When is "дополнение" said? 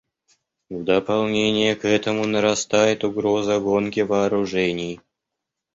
0.83-1.75